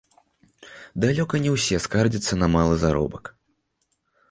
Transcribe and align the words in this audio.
Далёка 1.03 1.35
не 1.43 1.51
ўсе 1.57 1.77
скардзяцца 1.87 2.33
на 2.41 2.51
малы 2.57 2.75
заробак. 2.87 3.23